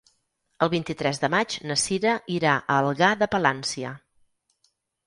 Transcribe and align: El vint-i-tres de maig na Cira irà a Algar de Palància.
El 0.65 0.71
vint-i-tres 0.73 1.21
de 1.25 1.29
maig 1.35 1.57
na 1.73 1.77
Cira 1.83 2.17
irà 2.39 2.57
a 2.63 2.79
Algar 2.81 3.13
de 3.23 3.31
Palància. 3.37 3.95